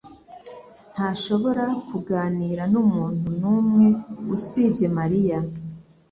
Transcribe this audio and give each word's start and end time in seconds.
ntashobora 0.93 1.65
kuganira 1.89 2.63
numuntu 2.71 3.27
numwe 3.41 3.87
usibye 4.35 4.87
Mariya. 4.97 5.39